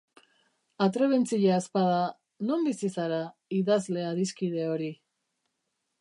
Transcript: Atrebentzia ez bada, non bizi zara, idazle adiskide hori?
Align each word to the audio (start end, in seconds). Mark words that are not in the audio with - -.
Atrebentzia 0.85 1.51
ez 1.57 1.67
bada, 1.79 1.99
non 2.51 2.65
bizi 2.69 2.91
zara, 2.95 3.19
idazle 3.61 4.07
adiskide 4.15 4.69
hori? 4.73 4.93